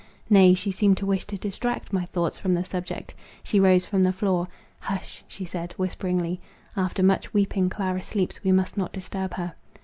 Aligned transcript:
Nay, 0.31 0.55
she 0.55 0.71
seemed 0.71 0.97
to 0.97 1.05
wish 1.05 1.25
to 1.25 1.37
distract 1.37 1.93
my 1.93 2.05
thoughts 2.05 2.39
from 2.39 2.55
the 2.55 2.63
subject: 2.63 3.13
she 3.43 3.59
rose 3.59 3.85
from 3.85 4.01
the 4.01 4.11
floor: 4.11 4.47
"Hush!" 4.79 5.23
she 5.27 5.45
said, 5.45 5.73
whisperingly; 5.77 6.41
"after 6.75 7.03
much 7.03 7.31
weeping, 7.35 7.69
Clara 7.69 8.01
sleeps; 8.01 8.43
we 8.43 8.51
must 8.51 8.77
not 8.77 8.93
disturb 8.93 9.35
her." 9.35 9.53